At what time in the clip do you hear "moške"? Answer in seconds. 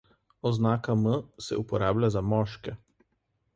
2.33-2.75